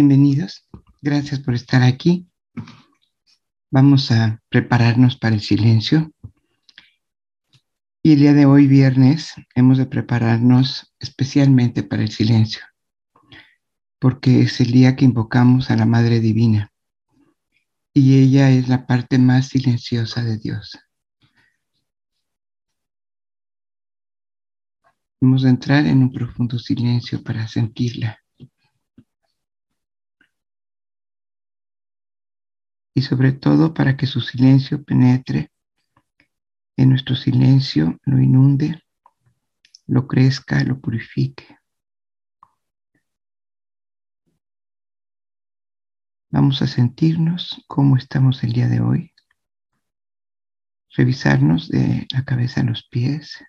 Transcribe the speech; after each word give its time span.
Bienvenidos. 0.00 0.64
Gracias 1.02 1.40
por 1.40 1.54
estar 1.54 1.82
aquí. 1.82 2.28
Vamos 3.68 4.12
a 4.12 4.40
prepararnos 4.48 5.16
para 5.16 5.34
el 5.34 5.40
silencio. 5.40 6.12
Y 8.00 8.12
el 8.12 8.20
día 8.20 8.32
de 8.32 8.46
hoy, 8.46 8.68
viernes, 8.68 9.32
hemos 9.56 9.76
de 9.76 9.86
prepararnos 9.86 10.94
especialmente 11.00 11.82
para 11.82 12.04
el 12.04 12.12
silencio, 12.12 12.62
porque 13.98 14.42
es 14.42 14.60
el 14.60 14.70
día 14.70 14.94
que 14.94 15.04
invocamos 15.04 15.68
a 15.68 15.74
la 15.74 15.84
Madre 15.84 16.20
Divina. 16.20 16.70
Y 17.92 18.22
ella 18.22 18.50
es 18.50 18.68
la 18.68 18.86
parte 18.86 19.18
más 19.18 19.48
silenciosa 19.48 20.22
de 20.22 20.38
Dios. 20.38 20.78
Vamos 25.20 25.44
a 25.44 25.48
entrar 25.48 25.86
en 25.86 26.04
un 26.04 26.12
profundo 26.12 26.56
silencio 26.60 27.20
para 27.20 27.48
sentirla. 27.48 28.20
Y 32.98 33.02
sobre 33.02 33.30
todo 33.30 33.74
para 33.74 33.96
que 33.96 34.06
su 34.06 34.20
silencio 34.20 34.82
penetre 34.82 35.52
en 36.76 36.90
nuestro 36.90 37.14
silencio, 37.14 37.96
lo 38.04 38.20
inunde, 38.20 38.82
lo 39.86 40.08
crezca, 40.08 40.64
lo 40.64 40.80
purifique. 40.80 41.46
Vamos 46.30 46.60
a 46.60 46.66
sentirnos 46.66 47.62
cómo 47.68 47.96
estamos 47.96 48.42
el 48.42 48.52
día 48.52 48.66
de 48.66 48.80
hoy, 48.80 49.12
revisarnos 50.96 51.68
de 51.68 52.08
la 52.12 52.24
cabeza 52.24 52.62
a 52.62 52.64
los 52.64 52.82
pies, 52.82 53.44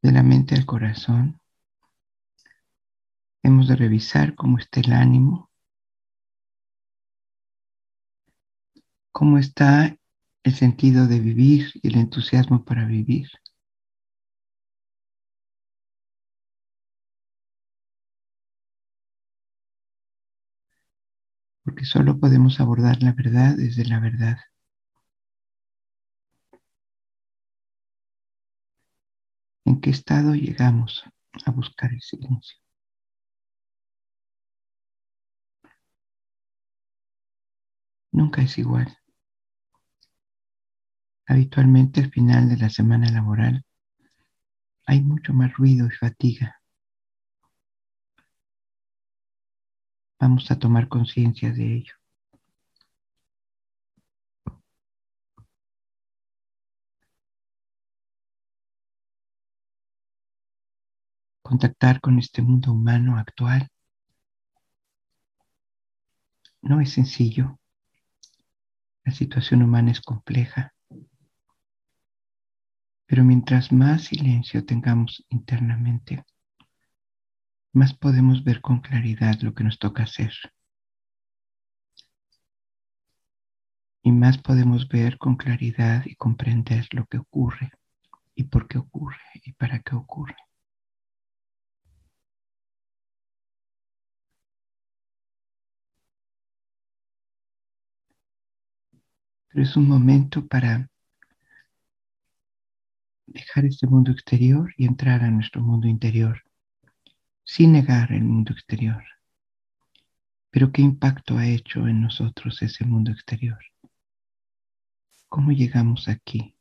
de 0.00 0.12
la 0.12 0.22
mente 0.22 0.54
al 0.54 0.64
corazón. 0.64 1.40
Hemos 3.42 3.66
de 3.66 3.74
revisar 3.74 4.36
cómo 4.36 4.58
está 4.58 4.78
el 4.78 4.92
ánimo, 4.92 5.45
cómo 9.16 9.38
está 9.38 9.96
el 10.44 10.54
sentido 10.54 11.06
de 11.06 11.20
vivir 11.20 11.70
y 11.82 11.88
el 11.88 11.96
entusiasmo 11.96 12.66
para 12.66 12.84
vivir. 12.84 13.26
Porque 21.64 21.84
solo 21.84 22.18
podemos 22.18 22.60
abordar 22.60 23.02
la 23.02 23.12
verdad 23.12 23.56
desde 23.58 23.84
la 23.84 24.00
verdad. 24.00 24.38
¿En 29.66 29.80
qué 29.82 29.90
estado 29.90 30.34
llegamos 30.34 31.04
a 31.44 31.50
buscar 31.50 31.92
el 31.92 32.00
silencio? 32.00 32.56
Nunca 38.10 38.42
es 38.42 38.58
igual. 38.58 38.98
Habitualmente 41.26 42.00
al 42.00 42.10
final 42.10 42.48
de 42.48 42.56
la 42.56 42.70
semana 42.70 43.08
laboral 43.10 43.64
hay 44.86 45.02
mucho 45.02 45.32
más 45.32 45.52
ruido 45.54 45.86
y 45.86 45.90
fatiga. 45.90 46.60
Vamos 50.20 50.50
a 50.50 50.58
tomar 50.58 50.88
conciencia 50.88 51.50
de 51.52 51.76
ello. 51.76 51.94
Contactar 61.42 62.00
con 62.02 62.18
este 62.18 62.42
mundo 62.42 62.72
humano 62.72 63.16
actual 63.16 63.68
no 66.60 66.80
es 66.82 66.92
sencillo. 66.92 67.58
La 69.04 69.12
situación 69.12 69.62
humana 69.62 69.92
es 69.92 70.02
compleja. 70.02 70.75
Pero 73.06 73.24
mientras 73.24 73.72
más 73.72 74.04
silencio 74.04 74.64
tengamos 74.64 75.24
internamente, 75.28 76.24
más 77.72 77.94
podemos 77.94 78.42
ver 78.42 78.60
con 78.60 78.80
claridad 78.80 79.40
lo 79.42 79.54
que 79.54 79.62
nos 79.62 79.78
toca 79.78 80.02
hacer. 80.04 80.32
Y 84.02 84.12
más 84.12 84.38
podemos 84.38 84.88
ver 84.88 85.18
con 85.18 85.36
claridad 85.36 86.04
y 86.06 86.14
comprender 86.16 86.86
lo 86.92 87.06
que 87.06 87.18
ocurre 87.18 87.70
y 88.34 88.44
por 88.44 88.68
qué 88.68 88.78
ocurre 88.78 89.18
y 89.44 89.52
para 89.52 89.80
qué 89.80 89.94
ocurre. 89.96 90.36
Pero 99.48 99.62
es 99.64 99.76
un 99.76 99.88
momento 99.88 100.46
para 100.46 100.88
dejar 103.26 103.64
este 103.64 103.86
mundo 103.86 104.12
exterior 104.12 104.72
y 104.76 104.86
entrar 104.86 105.22
a 105.22 105.30
nuestro 105.30 105.62
mundo 105.62 105.88
interior, 105.88 106.42
sin 107.44 107.72
negar 107.72 108.12
el 108.12 108.24
mundo 108.24 108.52
exterior. 108.52 109.04
Pero 110.50 110.72
¿qué 110.72 110.82
impacto 110.82 111.36
ha 111.36 111.46
hecho 111.46 111.86
en 111.86 112.00
nosotros 112.02 112.62
ese 112.62 112.84
mundo 112.84 113.10
exterior? 113.10 113.58
¿Cómo 115.28 115.52
llegamos 115.52 116.08
aquí? 116.08 116.54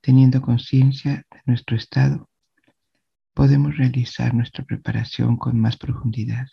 Teniendo 0.00 0.42
conciencia 0.42 1.26
de 1.30 1.40
nuestro 1.46 1.76
estado, 1.76 2.28
podemos 3.34 3.76
realizar 3.76 4.34
nuestra 4.34 4.64
preparación 4.64 5.36
con 5.36 5.58
más 5.58 5.76
profundidad. 5.76 6.46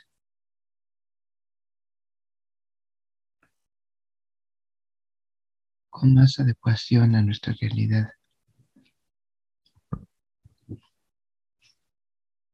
Con 6.00 6.14
más 6.14 6.40
adecuación 6.40 7.14
a 7.16 7.22
nuestra 7.22 7.54
realidad. 7.60 8.10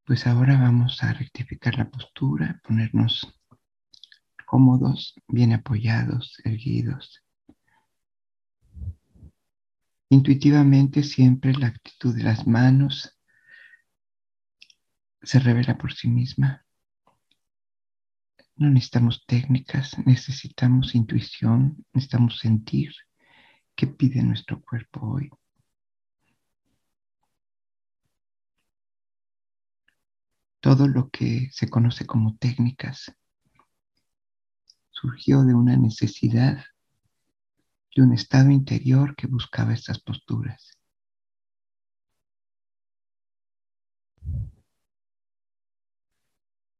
Pues 0.04 0.26
ahora 0.26 0.60
vamos 0.60 1.04
a 1.04 1.14
rectificar 1.14 1.78
la 1.78 1.88
postura, 1.88 2.60
ponernos 2.64 3.40
cómodos, 4.48 5.14
bien 5.28 5.54
apoyados, 5.54 6.42
erguidos. 6.44 7.24
Intuitivamente 10.10 11.04
siempre 11.04 11.54
la 11.54 11.68
actitud 11.68 12.16
de 12.16 12.24
las 12.24 12.48
manos 12.48 13.16
se 15.22 15.38
revela 15.38 15.78
por 15.78 15.94
sí 15.94 16.08
misma. 16.08 16.66
No 18.56 18.72
necesitamos 18.72 19.24
técnicas, 19.28 19.96
necesitamos 20.04 20.96
intuición, 20.96 21.86
necesitamos 21.94 22.40
sentir 22.40 22.92
¿Qué 23.76 23.88
pide 23.88 24.24
nuestro 24.24 24.62
cuerpo 24.62 25.02
hoy? 25.02 25.30
Todo 30.62 30.88
lo 30.88 31.10
que 31.10 31.50
se 31.52 31.70
conoce 31.70 32.06
como 32.06 32.38
técnicas 32.38 33.14
surgió 34.90 35.44
de 35.44 35.54
una 35.54 35.76
necesidad, 35.76 36.64
de 37.96 38.02
un 38.02 38.14
estado 38.14 38.50
interior 38.50 39.16
que 39.16 39.28
buscaba 39.28 39.74
estas 39.74 40.00
posturas. 40.00 40.72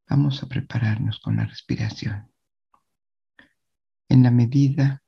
Vamos 0.08 0.42
a 0.42 0.48
prepararnos 0.48 1.20
con 1.20 1.36
la 1.36 1.46
respiración. 1.46 2.32
En 4.08 4.24
la 4.24 4.32
medida 4.32 5.04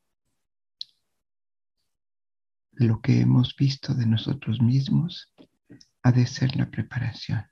lo 2.85 3.01
que 3.01 3.21
hemos 3.21 3.55
visto 3.55 3.93
de 3.95 4.05
nosotros 4.05 4.61
mismos 4.61 5.33
ha 6.03 6.11
de 6.11 6.27
ser 6.27 6.55
la 6.55 6.69
preparación. 6.69 7.43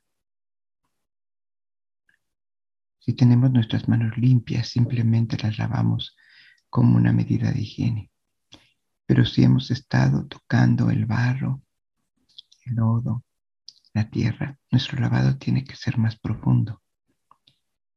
Si 2.99 3.13
tenemos 3.13 3.51
nuestras 3.51 3.87
manos 3.87 4.17
limpias, 4.17 4.67
simplemente 4.67 5.37
las 5.37 5.57
lavamos 5.57 6.15
como 6.69 6.95
una 6.95 7.11
medida 7.11 7.51
de 7.51 7.61
higiene. 7.61 8.11
Pero 9.05 9.25
si 9.25 9.43
hemos 9.43 9.71
estado 9.71 10.25
tocando 10.27 10.89
el 10.89 11.05
barro, 11.05 11.61
el 12.65 12.75
lodo, 12.75 13.23
la 13.93 14.09
tierra, 14.09 14.57
nuestro 14.71 14.99
lavado 14.99 15.37
tiene 15.37 15.63
que 15.63 15.75
ser 15.75 15.97
más 15.97 16.17
profundo. 16.17 16.81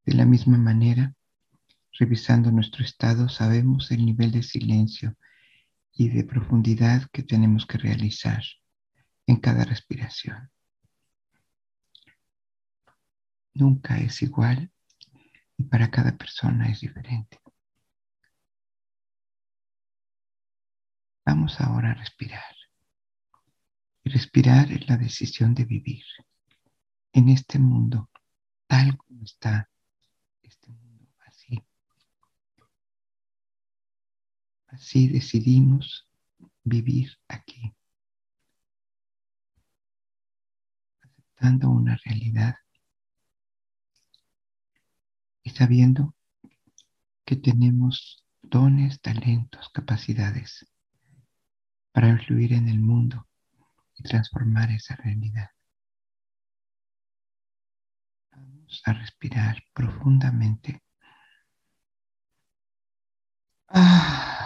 De 0.05 0.13
la 0.13 0.25
misma 0.25 0.57
manera, 0.57 1.13
revisando 1.99 2.51
nuestro 2.51 2.83
estado, 2.83 3.29
sabemos 3.29 3.91
el 3.91 4.05
nivel 4.05 4.31
de 4.31 4.43
silencio 4.43 5.15
y 5.93 6.09
de 6.09 6.23
profundidad 6.23 7.07
que 7.11 7.23
tenemos 7.23 7.65
que 7.65 7.77
realizar 7.77 8.43
en 9.27 9.37
cada 9.37 9.65
respiración. 9.65 10.51
Nunca 13.53 13.97
es 13.97 14.21
igual 14.21 14.71
y 15.57 15.63
para 15.63 15.91
cada 15.91 16.17
persona 16.17 16.69
es 16.69 16.81
diferente. 16.81 17.39
Vamos 21.25 21.59
ahora 21.61 21.91
a 21.91 21.93
respirar. 21.93 22.55
Y 24.03 24.09
respirar 24.09 24.71
es 24.71 24.87
la 24.89 24.97
decisión 24.97 25.53
de 25.53 25.65
vivir. 25.65 26.03
en 27.13 27.29
este 27.29 27.59
mundo, 27.59 28.09
tal 28.67 28.97
como 28.97 29.23
está 29.23 29.69
este 30.43 30.71
mundo, 30.71 31.07
así. 31.25 31.63
Así 34.71 35.07
decidimos 35.07 36.07
vivir 36.63 37.17
aquí, 37.27 37.73
aceptando 41.01 41.69
una 41.71 41.97
realidad 42.05 42.55
y 45.41 45.49
sabiendo 45.49 46.13
que 47.25 47.35
tenemos 47.35 48.23
dones, 48.43 49.01
talentos, 49.01 49.69
capacidades 49.69 50.67
para 51.91 52.09
influir 52.09 52.53
en 52.53 52.69
el 52.69 52.79
mundo 52.79 53.27
y 53.95 54.03
transformar 54.03 54.69
esa 54.71 54.95
realidad. 54.95 55.49
Vamos 58.31 58.81
a 58.85 58.93
respirar 58.93 59.63
profundamente. 59.73 60.81
Ah. 63.67 64.38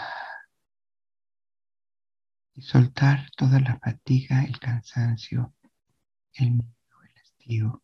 Y 2.56 2.62
soltar 2.62 3.30
toda 3.36 3.60
la 3.60 3.78
fatiga, 3.80 4.44
el 4.44 4.60
cansancio, 4.60 5.54
el 6.34 6.52
miedo, 6.52 7.02
el 7.04 7.22
hastío, 7.22 7.84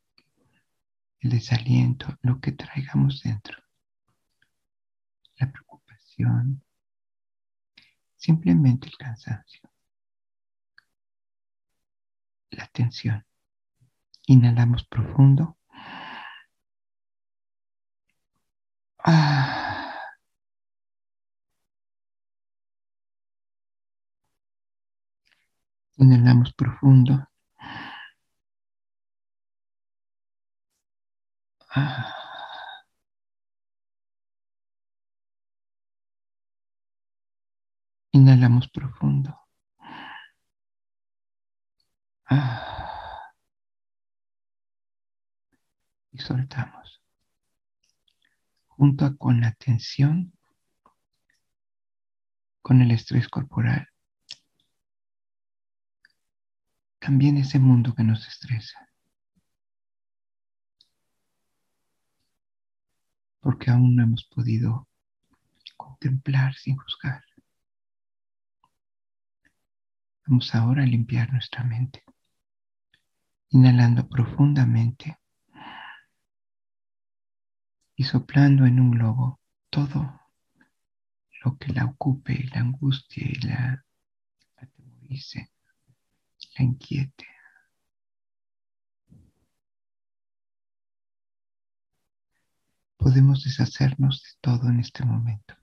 el 1.19 1.29
desaliento, 1.31 2.17
lo 2.21 2.39
que 2.39 2.51
traigamos 2.51 3.21
dentro. 3.23 3.57
La 5.37 5.51
preocupación, 5.51 6.63
simplemente 8.15 8.87
el 8.87 8.97
cansancio, 8.97 9.69
la 12.51 12.67
tensión. 12.67 13.25
Inhalamos 14.27 14.83
profundo. 14.83 15.57
Ah. 19.03 19.58
Inhalamos 26.01 26.53
profundo. 26.53 27.27
Ah. 31.75 32.15
Inhalamos 38.13 38.67
profundo. 38.69 39.37
Ah. 42.29 43.33
Y 46.11 46.19
soltamos. 46.19 47.01
Junto 48.67 49.17
con 49.17 49.41
la 49.41 49.51
tensión, 49.53 50.31
con 52.61 52.81
el 52.81 52.91
estrés 52.91 53.27
corporal, 53.27 53.89
también 56.99 57.37
ese 57.37 57.59
mundo 57.59 57.95
que 57.95 58.03
nos 58.03 58.27
estresa. 58.27 58.87
Porque 63.39 63.71
aún 63.71 63.95
no 63.95 64.03
hemos 64.03 64.25
podido 64.25 64.87
contemplar 65.77 66.53
sin 66.55 66.75
juzgar. 66.77 67.23
Vamos 70.27 70.53
ahora 70.53 70.83
a 70.83 70.85
limpiar 70.85 71.31
nuestra 71.31 71.63
mente. 71.63 72.03
Inhalando 73.49 74.07
profundamente 74.07 75.17
y 77.95 78.03
soplando 78.03 78.65
en 78.65 78.79
un 78.79 78.91
globo 78.91 79.39
todo 79.69 80.21
lo 81.43 81.57
que 81.57 81.73
la 81.73 81.85
ocupe, 81.85 82.45
la 82.53 82.61
angustia 82.61 83.25
y 83.25 83.35
la 83.47 83.83
atemorice, 84.57 85.51
la 86.57 86.65
inquiete. 86.65 87.25
Podemos 92.97 93.43
deshacernos 93.43 94.21
de 94.23 94.29
todo 94.41 94.69
en 94.69 94.79
este 94.81 95.05
momento 95.05 95.55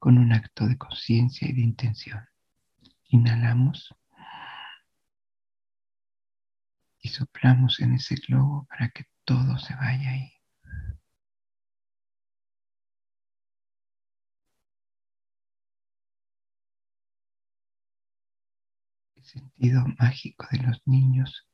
con 0.00 0.16
un 0.16 0.32
acto 0.32 0.66
de 0.66 0.78
conciencia 0.78 1.46
y 1.46 1.52
de 1.52 1.60
intención. 1.60 2.26
Inhalamos 3.10 3.94
y 7.02 7.08
soplamos 7.10 7.80
en 7.80 7.94
ese 7.94 8.14
globo 8.16 8.66
para 8.68 8.88
que 8.88 9.04
todo 9.24 9.58
se 9.58 9.74
vaya 9.74 10.10
ahí. 10.10 10.39
Sentido 19.30 19.84
mágico 19.98 20.46
de 20.50 20.58
los 20.58 20.82
niños 20.86 21.46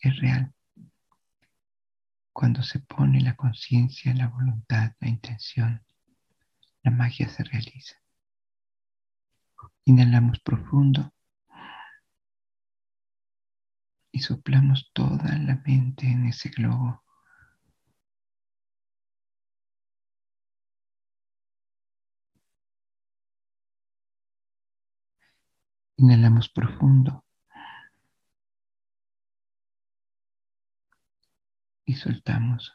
es 0.00 0.16
real. 0.18 0.52
Cuando 2.32 2.62
se 2.62 2.80
pone 2.80 3.20
la 3.20 3.36
conciencia, 3.36 4.12
la 4.14 4.28
voluntad, 4.28 4.92
la 5.00 5.08
intención, 5.08 5.82
la 6.82 6.90
magia 6.90 7.28
se 7.28 7.44
realiza. 7.44 7.96
Inhalamos 9.84 10.40
profundo 10.40 11.12
y 14.10 14.20
soplamos 14.20 14.90
toda 14.92 15.38
la 15.38 15.62
mente 15.64 16.06
en 16.06 16.26
ese 16.26 16.48
globo. 16.50 17.05
Inhalamos 25.98 26.48
profundo 26.48 27.22
y 31.86 31.94
soltamos. 31.94 32.72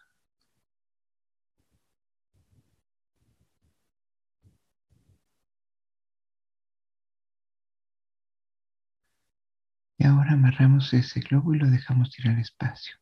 Y 9.98 10.04
ahora 10.06 10.34
amarramos 10.34 10.94
ese 10.94 11.22
globo 11.22 11.54
y 11.56 11.60
lo 11.60 11.70
dejamos 11.70 12.20
ir 12.20 12.28
al 12.28 12.40
espacio, 12.40 12.96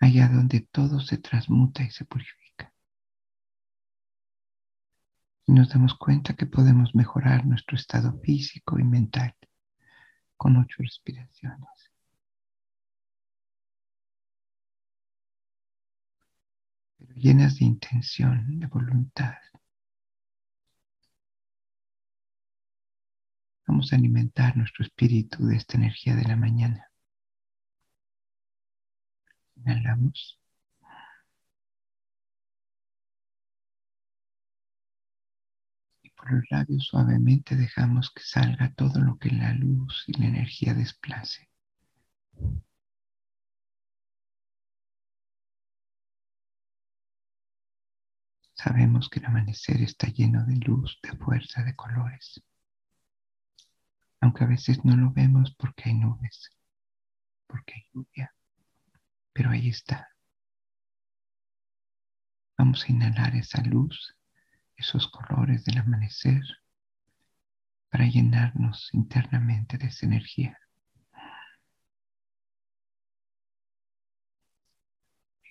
allá 0.00 0.28
donde 0.28 0.60
todo 0.60 1.00
se 1.00 1.16
transmuta 1.18 1.82
y 1.84 1.90
se 1.90 2.04
purifica. 2.04 2.49
Y 5.50 5.52
nos 5.52 5.68
damos 5.70 5.96
cuenta 5.96 6.34
que 6.34 6.46
podemos 6.46 6.94
mejorar 6.94 7.44
nuestro 7.44 7.76
estado 7.76 8.16
físico 8.20 8.78
y 8.78 8.84
mental 8.84 9.34
con 10.36 10.56
ocho 10.56 10.76
respiraciones. 10.78 11.90
Pero 16.98 17.14
llenas 17.14 17.58
de 17.58 17.64
intención, 17.64 18.60
de 18.60 18.66
voluntad. 18.68 19.38
Vamos 23.66 23.92
a 23.92 23.96
alimentar 23.96 24.56
nuestro 24.56 24.84
espíritu 24.84 25.44
de 25.48 25.56
esta 25.56 25.76
energía 25.76 26.14
de 26.14 26.28
la 26.28 26.36
mañana. 26.36 26.92
Inhalamos. 29.56 30.39
Por 36.20 36.32
los 36.32 36.44
labios 36.50 36.84
suavemente 36.84 37.56
dejamos 37.56 38.10
que 38.12 38.22
salga 38.22 38.72
todo 38.74 39.00
lo 39.00 39.18
que 39.18 39.30
la 39.30 39.52
luz 39.54 40.04
y 40.06 40.12
la 40.20 40.26
energía 40.26 40.74
desplace. 40.74 41.48
Sabemos 48.54 49.08
que 49.08 49.20
el 49.20 49.26
amanecer 49.26 49.80
está 49.80 50.08
lleno 50.08 50.44
de 50.44 50.56
luz, 50.56 50.98
de 51.02 51.16
fuerza, 51.16 51.62
de 51.64 51.74
colores 51.74 52.42
aunque 54.20 54.44
a 54.44 54.46
veces 54.46 54.84
no 54.84 54.96
lo 54.96 55.10
vemos 55.10 55.54
porque 55.56 55.88
hay 55.88 55.94
nubes, 55.94 56.50
porque 57.46 57.74
hay 57.74 57.86
lluvia, 57.92 58.34
pero 59.32 59.50
ahí 59.50 59.68
está. 59.68 60.08
Vamos 62.58 62.84
a 62.84 62.92
inhalar 62.92 63.34
esa 63.34 63.62
luz, 63.62 64.14
esos 64.80 65.08
colores 65.08 65.64
del 65.64 65.78
amanecer 65.78 66.42
para 67.90 68.06
llenarnos 68.06 68.88
internamente 68.92 69.76
de 69.78 69.86
esa 69.86 70.06
energía. 70.06 70.58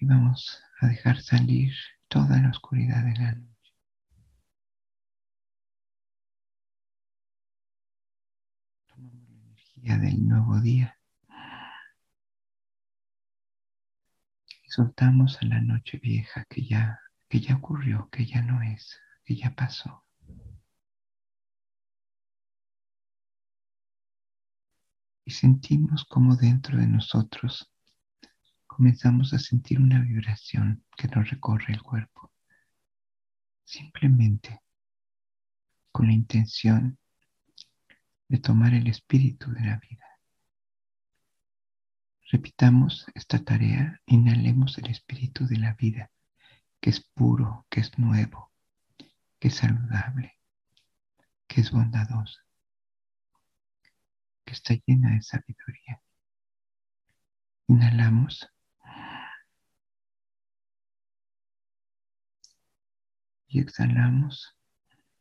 Y 0.02 0.06
vamos 0.06 0.64
a 0.82 0.88
dejar 0.88 1.22
salir 1.22 1.74
toda 2.08 2.40
la 2.42 2.50
oscuridad 2.50 3.04
de 3.04 3.14
la 3.20 3.32
noche. 3.34 3.74
Tomamos 8.88 9.30
la 9.30 9.36
energía 9.36 9.98
del 9.98 10.28
nuevo 10.28 10.60
día 10.62 10.98
y 14.64 14.70
soltamos 14.72 15.38
a 15.42 15.46
la 15.46 15.62
noche 15.62 16.00
vieja 16.00 16.46
que 16.50 16.66
ya, 16.66 17.00
que 17.28 17.42
ya 17.42 17.56
ocurrió, 17.58 18.10
que 18.12 18.26
ya 18.26 18.42
no 18.42 18.62
es 18.64 19.00
ya 19.36 19.54
pasó. 19.56 20.06
Y 25.26 25.32
sentimos 25.32 26.06
como 26.06 26.36
dentro 26.36 26.78
de 26.78 26.88
nosotros 26.88 27.72
comenzamos 28.66 29.34
a 29.34 29.40
sentir 29.40 29.80
una 29.80 30.00
vibración 30.00 30.86
que 30.96 31.08
nos 31.10 31.30
recorre 31.30 31.74
el 31.74 31.84
cuerpo. 31.84 32.32
Simplemente 33.66 34.62
con 35.92 36.08
la 36.08 36.14
intención 36.14 36.98
de 38.30 38.38
tomar 38.38 38.74
el 38.74 38.88
espíritu 38.88 39.52
de 39.52 39.62
la 39.66 39.78
vida. 39.78 40.06
Repitamos 42.32 43.06
esta 43.16 43.44
tarea, 43.44 44.00
inhalemos 44.06 44.78
el 44.78 44.92
espíritu 44.92 45.46
de 45.46 45.58
la 45.58 45.74
vida, 45.74 46.10
que 46.80 46.92
es 46.92 47.02
puro, 47.02 47.66
que 47.70 47.82
es 47.82 47.98
nuevo, 47.98 48.49
que 49.40 49.48
es 49.48 49.56
saludable, 49.56 50.38
que 51.48 51.62
es 51.62 51.72
bondadoso, 51.72 52.42
que 54.46 54.54
está 54.54 54.74
llena 54.86 55.12
de 55.16 55.22
sabiduría. 55.22 56.02
Inhalamos. 57.68 58.50
Y 63.48 63.62
exhalamos 63.62 64.56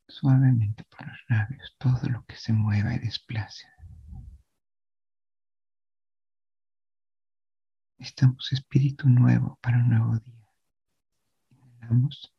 suavemente 0.07 0.85
por 0.85 1.07
los 1.07 1.19
labios 1.29 1.75
todo 1.79 2.09
lo 2.11 2.25
que 2.27 2.37
se 2.37 2.53
mueva 2.53 2.95
y 2.95 2.99
desplace. 2.99 3.67
Estamos 7.99 8.53
espíritu 8.53 9.09
nuevo 9.09 9.59
para 9.61 9.79
un 9.79 9.89
nuevo 9.89 10.19
día. 10.19 10.49
Inhalamos 11.51 12.33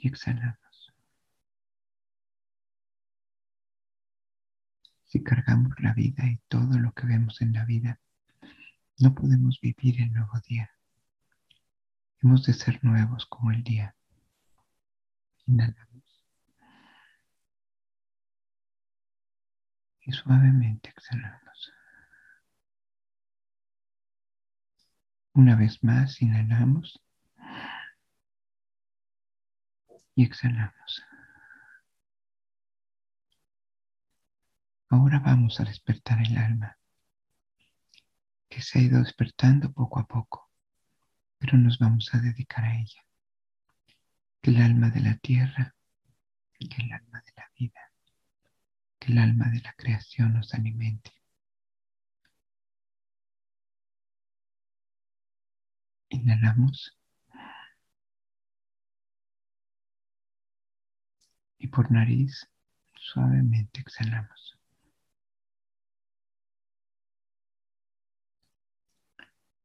y 0.00 0.08
exhalamos. 0.08 0.94
Si 5.04 5.22
cargamos 5.22 5.72
la 5.80 5.92
vida 5.92 6.24
y 6.26 6.38
todo 6.48 6.78
lo 6.78 6.92
que 6.92 7.06
vemos 7.06 7.42
en 7.42 7.52
la 7.52 7.64
vida, 7.64 8.00
no 8.98 9.14
podemos 9.14 9.60
vivir 9.60 10.00
el 10.00 10.12
nuevo 10.12 10.38
día. 10.48 10.70
Hemos 12.22 12.44
de 12.44 12.52
ser 12.52 12.82
nuevos 12.84 13.26
como 13.26 13.50
el 13.50 13.62
día. 13.62 13.94
Inhalamos. 15.46 16.24
Y 20.02 20.12
suavemente 20.12 20.90
exhalamos. 20.90 21.72
Una 25.32 25.56
vez 25.56 25.82
más, 25.82 26.20
inhalamos. 26.22 27.00
Y 30.20 30.24
exhalamos. 30.24 31.02
Ahora 34.90 35.18
vamos 35.18 35.58
a 35.60 35.64
despertar 35.64 36.20
el 36.20 36.36
alma, 36.36 36.76
que 38.50 38.60
se 38.60 38.78
ha 38.78 38.82
ido 38.82 38.98
despertando 38.98 39.72
poco 39.72 39.98
a 39.98 40.06
poco 40.06 40.50
pero 41.38 41.56
nos 41.56 41.78
vamos 41.78 42.14
a 42.14 42.18
dedicar 42.18 42.66
a 42.66 42.76
ella. 42.78 43.02
Que 44.42 44.50
el 44.50 44.60
alma 44.60 44.90
de 44.90 45.00
la 45.00 45.16
tierra, 45.16 45.74
que 46.58 46.66
el 46.66 46.92
alma 46.92 47.22
de 47.24 47.32
la 47.34 47.50
vida, 47.58 47.92
que 48.98 49.12
el 49.12 49.18
alma 49.18 49.48
de 49.48 49.62
la 49.62 49.72
creación 49.72 50.34
nos 50.34 50.52
alimente. 50.52 51.12
Inhalamos. 56.10 56.99
Y 61.60 61.68
por 61.68 61.92
nariz 61.92 62.48
suavemente 62.96 63.80
exhalamos. 63.80 64.58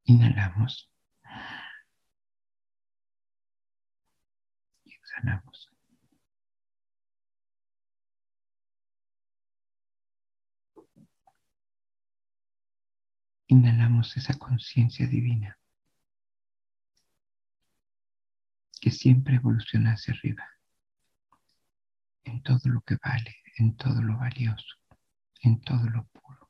Inhalamos. 0.03 0.89
Inhalamos 13.47 14.17
esa 14.17 14.37
conciencia 14.37 15.07
divina 15.07 15.57
que 18.81 18.91
siempre 18.91 19.35
evoluciona 19.35 19.93
hacia 19.93 20.13
arriba, 20.13 20.47
en 22.25 22.43
todo 22.43 22.59
lo 22.65 22.81
que 22.81 22.97
vale, 23.03 23.35
en 23.57 23.75
todo 23.77 24.01
lo 24.01 24.17
valioso, 24.17 24.75
en 25.41 25.61
todo 25.61 25.89
lo 25.89 26.03
puro. 26.07 26.49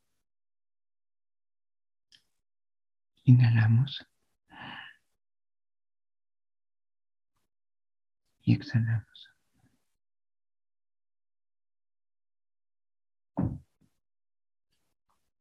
Inhalamos. 3.25 4.05
y 8.45 8.53
exhalamos. 8.53 9.29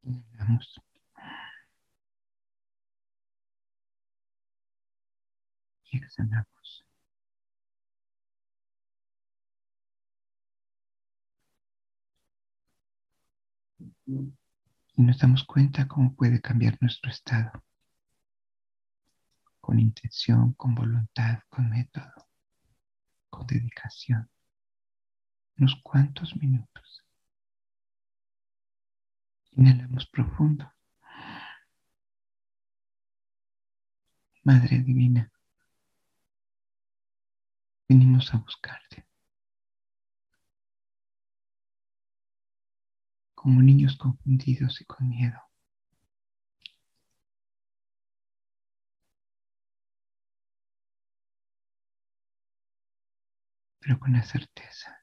Inhalamos. 0.02 0.80
Y 5.90 5.98
exhalamos. 5.98 6.53
Y 14.06 15.02
nos 15.02 15.18
damos 15.18 15.44
cuenta 15.44 15.88
cómo 15.88 16.14
puede 16.14 16.40
cambiar 16.40 16.78
nuestro 16.80 17.10
estado. 17.10 17.64
Con 19.60 19.80
intención, 19.80 20.52
con 20.54 20.74
voluntad, 20.74 21.40
con 21.48 21.70
método 21.70 22.24
con 23.34 23.46
dedicación, 23.48 24.30
unos 25.58 25.74
cuantos 25.82 26.36
minutos. 26.36 27.04
Inhalamos 29.56 30.06
profundo. 30.06 30.72
Madre 34.44 34.78
Divina, 34.80 35.32
venimos 37.88 38.32
a 38.32 38.38
buscarte. 38.38 39.03
Como 43.44 43.60
niños 43.60 43.98
confundidos 43.98 44.80
y 44.80 44.86
con 44.86 45.06
miedo. 45.06 45.38
pero 53.80 53.98
con 54.00 54.14
la 54.14 54.22
certeza 54.22 54.98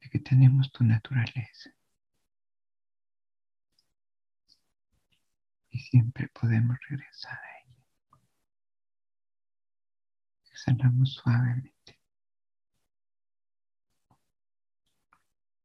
de 0.00 0.10
que 0.10 0.18
tenemos 0.18 0.70
tu 0.70 0.84
naturaleza 0.84 1.70
y 5.70 5.78
siempre 5.78 6.28
podemos 6.28 6.76
regresar 6.90 7.38
a 7.38 7.60
ella. 7.64 7.76
Exhalamos 10.52 11.14
suavemente. 11.14 11.99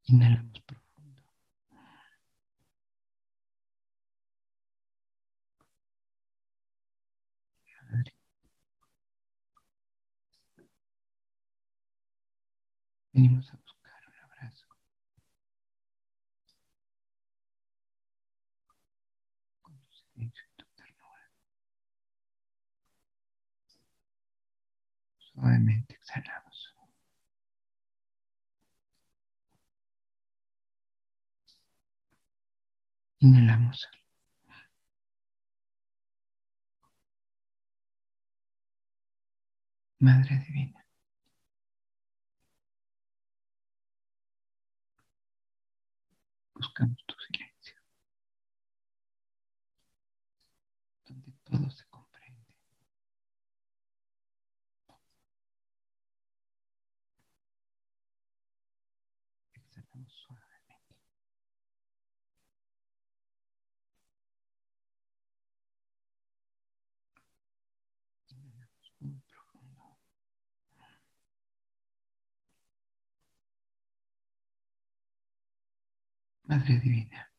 Inhalamos 0.08 0.60
profundo. 0.62 1.22
Venimos 13.14 13.50
a 13.52 13.56
buscar 13.58 14.02
un 14.08 14.32
abrazo. 14.32 14.66
Con 19.62 19.74
tu 19.80 19.94
silencio 19.94 20.44
y 20.46 20.56
tu 20.58 20.66
ternura. 20.76 21.30
Suavemente 25.18 25.96
exhalamos. 25.96 26.45
Inhalamos. 33.26 33.80
Madre 40.00 40.38
Divina. 40.46 40.86
Buscamos 46.54 46.98
tu 47.08 47.15
Madre 76.48 76.80
Divina, 76.80 77.30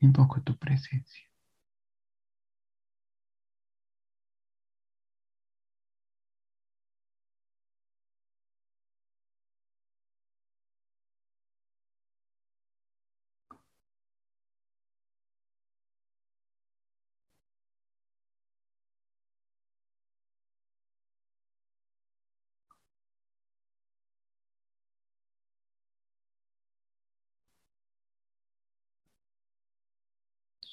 invoco 0.00 0.40
tu 0.42 0.56
presencia. 0.56 1.25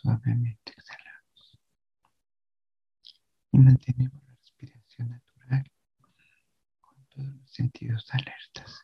Suavemente 0.03 0.73
exhalamos 0.75 1.57
y 3.53 3.57
mantenemos 3.57 4.21
la 4.27 4.33
respiración 4.35 5.11
natural 5.11 5.71
con 6.81 7.05
todos 7.05 7.27
los 7.37 7.49
sentidos 7.49 8.05
alertas. 8.11 8.82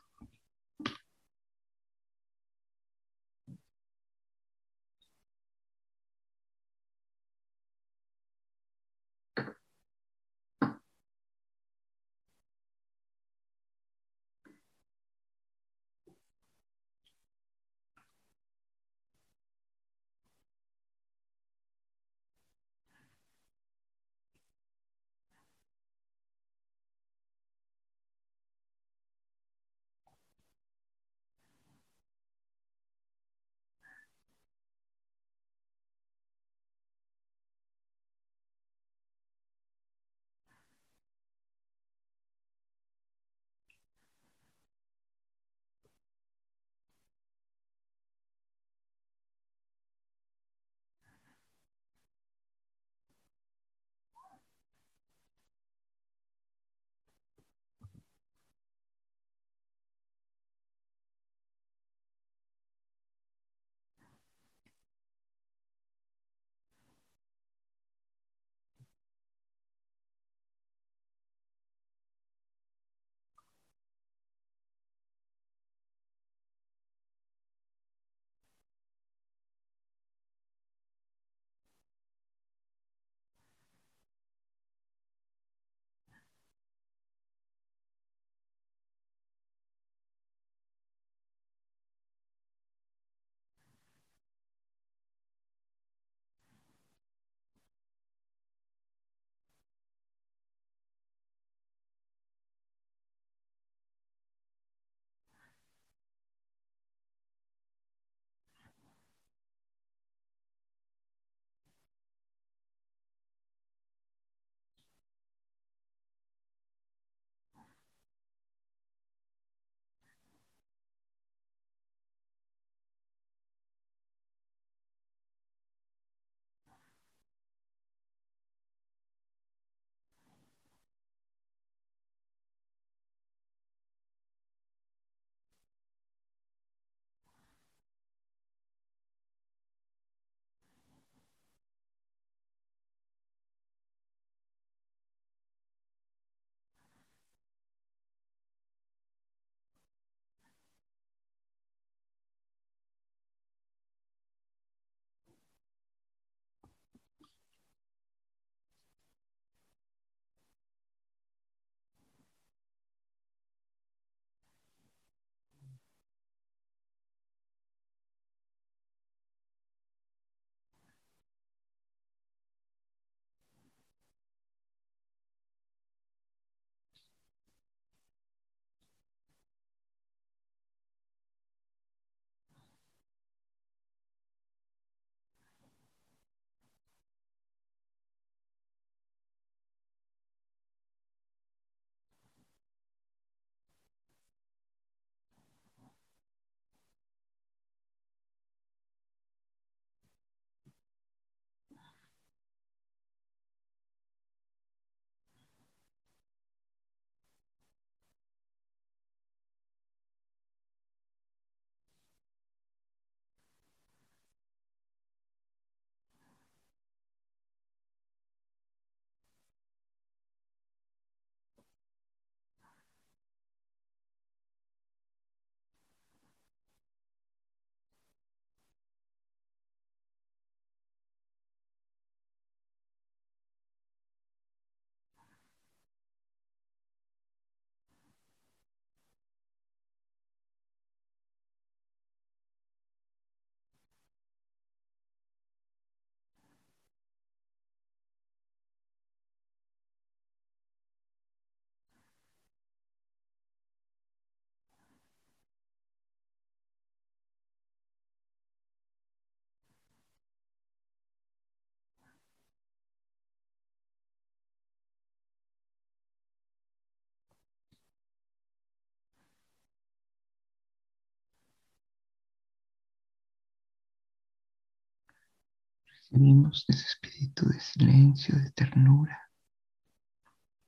Recibimos 276.12 276.66
ese 276.68 276.86
espíritu 276.86 277.48
de 277.50 277.60
silencio, 277.60 278.36
de 278.40 278.52
ternura, 278.52 279.30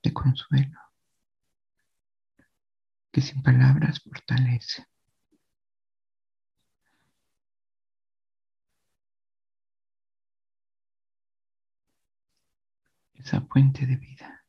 de 0.03 0.13
consuelo, 0.13 0.79
que 3.11 3.21
sin 3.21 3.41
palabras 3.41 3.99
fortalece. 4.01 4.85
Esa 13.15 13.41
fuente 13.41 13.85
de 13.85 13.95
vida. 13.95 14.40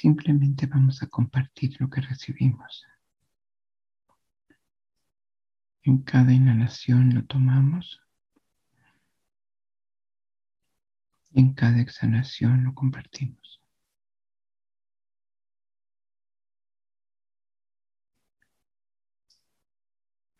Simplemente 0.00 0.66
vamos 0.66 1.02
a 1.02 1.06
compartir 1.06 1.80
lo 1.80 1.88
que 1.88 2.02
recibimos. 2.02 2.84
En 5.84 6.02
cada 6.02 6.34
inhalación 6.34 7.14
lo 7.14 7.24
tomamos. 7.24 8.02
En 11.32 11.54
cada 11.54 11.80
exhalación 11.80 12.64
lo 12.64 12.74
compartimos. 12.74 13.62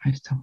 A 0.00 0.10
esta 0.10 0.34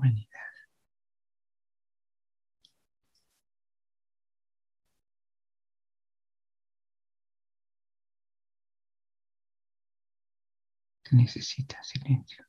necesita 11.13 11.81
silencio. 11.83 12.45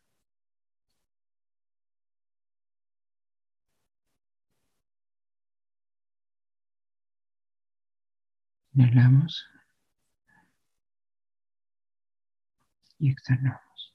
Inhalamos 8.74 9.46
y 12.98 13.10
exhalamos. 13.10 13.94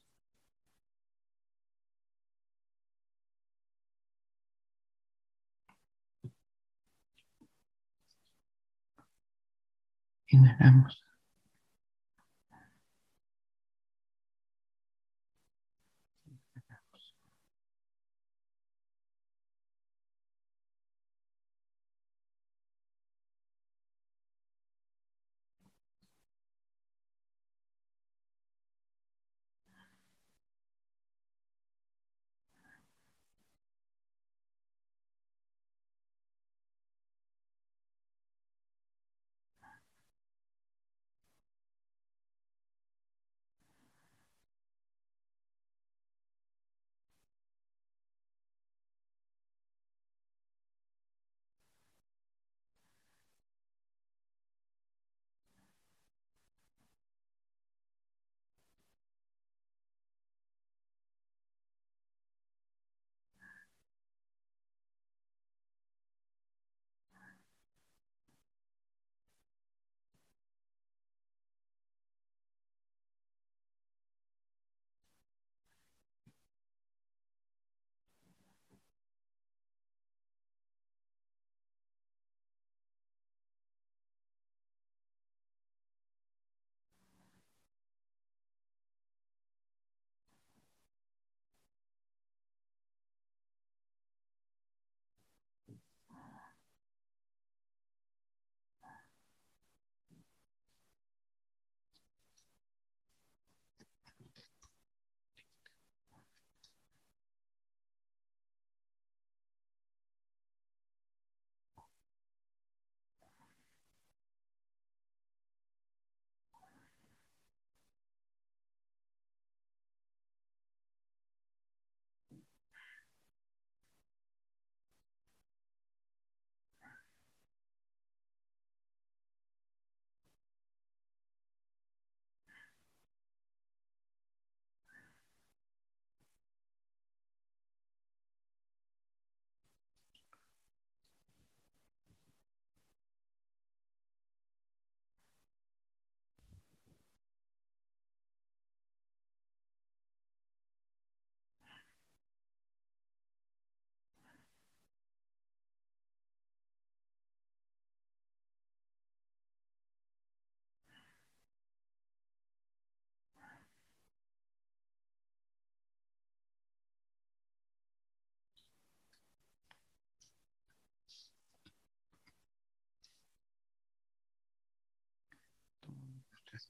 Inhalamos. 10.28 11.09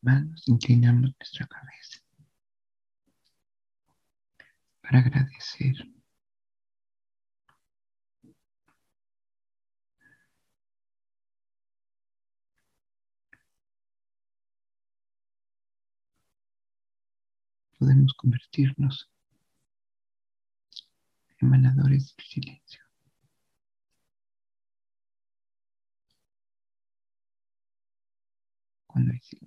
Manos, 0.03 0.47
inclinamos 0.49 1.15
nuestra 1.19 1.47
cabeza 1.47 2.01
para 4.83 4.99
agradecer. 5.01 5.75
Podemos 17.79 18.13
convertirnos 18.15 19.09
en 21.39 21.47
emanadores 21.47 22.15
del 22.17 22.27
silencio. 22.27 22.83
Cuando 28.87 29.13
hay 29.13 29.21
silencio 29.21 29.40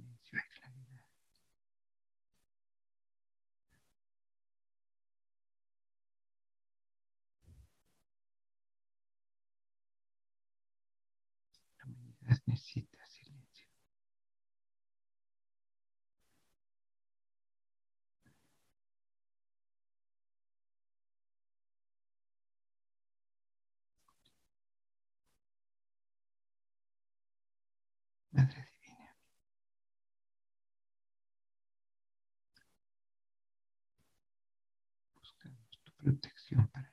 protección 36.04 36.68
para 36.70 36.93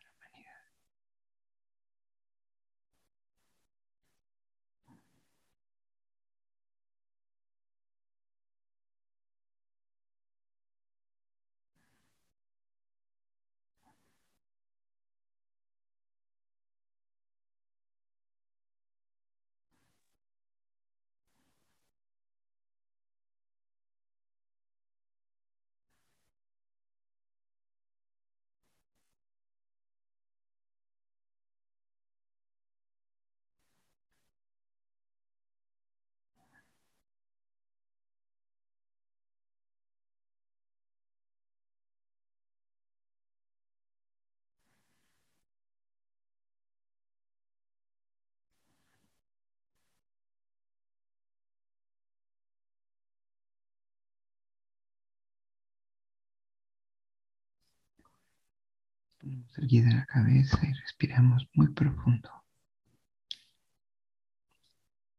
Ponemos 59.20 59.52
la 59.59 60.06
cabeza 60.06 60.59
y 60.62 60.72
respiramos 60.72 61.46
muy 61.52 61.68
profundo. 61.68 62.30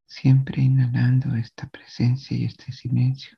Siempre 0.05 0.61
inhalando 0.61 1.35
esta 1.35 1.69
presencia 1.69 2.35
y 2.35 2.45
este 2.45 2.71
silencio. 2.71 3.37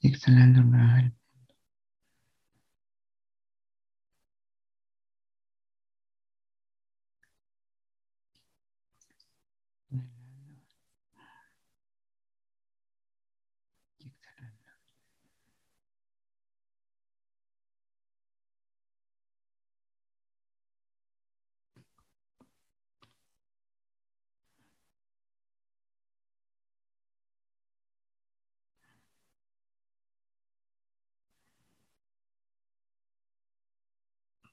Y 0.00 0.08
exhalando 0.08 0.60
el 0.60 0.66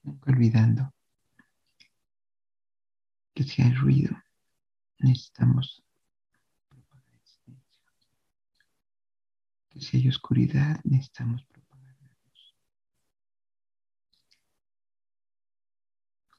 Nunca 0.02 0.30
olvidando 0.30 0.92
que 3.34 3.44
si 3.44 3.62
hay 3.62 3.72
ruido, 3.72 4.16
necesitamos 4.98 5.84
propagar 6.68 7.14
el 7.14 7.26
silencio. 7.26 7.84
Que 9.68 9.80
si 9.80 9.96
hay 9.98 10.08
oscuridad, 10.08 10.80
necesitamos 10.84 11.44
propagar 11.44 11.96
la 12.00 12.08
luz. 12.24 12.54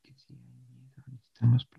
Que 0.02 0.14
si 0.14 0.34
hay 0.34 0.40
miedo, 0.40 1.04
necesitamos 1.08 1.66
propagar 1.66 1.79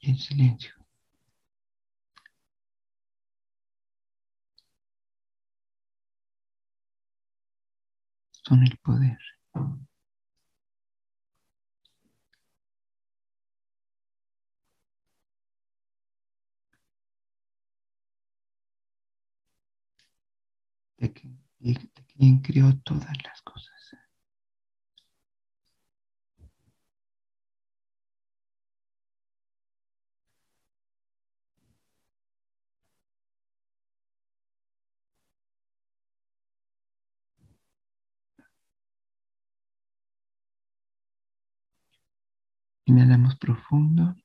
y 0.00 0.10
el 0.12 0.18
silencio 0.18 0.72
son 8.42 8.62
el 8.64 8.76
poder. 8.78 9.18
De, 20.98 21.08
de 21.60 21.90
quien 22.06 22.38
creó 22.40 22.74
todas 22.84 23.12
las 23.24 23.42
cosas. 23.42 23.96
Inhalamos 42.88 43.36
profundo. 43.36 44.16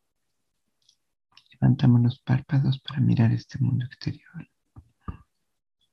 Levantamos 1.51 2.01
los 2.01 2.19
párpados 2.19 2.79
para 2.79 3.01
mirar 3.01 3.33
este 3.33 3.59
mundo 3.59 3.83
exterior. 3.85 4.49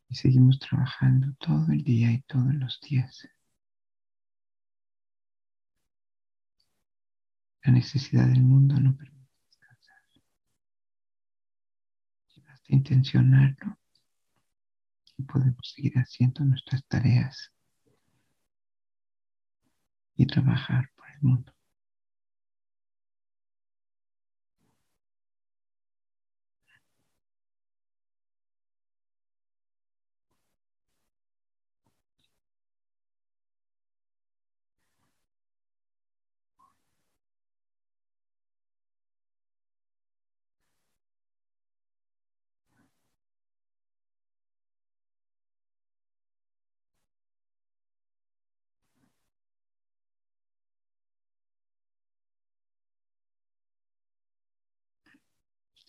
Y 0.08 0.14
seguimos 0.14 0.60
trabajando 0.60 1.34
todo 1.40 1.72
el 1.72 1.82
día 1.82 2.12
y 2.12 2.20
todos 2.22 2.54
los 2.54 2.80
días. 2.80 3.28
La 7.64 7.72
necesidad 7.72 8.28
del 8.28 8.44
mundo 8.44 8.78
no 8.78 8.96
permite 8.96 9.34
descansar. 9.48 10.04
Si 12.28 12.40
basta 12.40 12.72
intencionarlo 12.72 13.80
y 15.16 15.24
podemos 15.24 15.72
seguir 15.74 15.94
haciendo 15.96 16.44
nuestras 16.44 16.84
tareas 16.84 17.50
y 20.14 20.24
trabajar 20.24 20.88
por 20.94 21.10
el 21.10 21.20
mundo. 21.20 21.52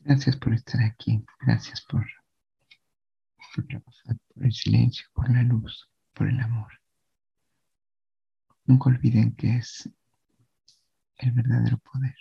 Gracias 0.03 0.35
por 0.35 0.53
estar 0.53 0.81
aquí. 0.81 1.23
Gracias 1.39 1.81
por, 1.81 2.05
el 4.37 4.51
silencio, 4.51 5.05
por 5.13 5.29
la 5.29 5.43
luz, 5.43 5.87
por 6.13 6.27
el 6.27 6.39
amor. 6.39 6.71
Nunca 8.65 8.89
olviden 8.89 9.35
que 9.35 9.57
es 9.57 9.89
el 11.17 11.31
verdadero 11.31 11.77
poder. 11.77 12.15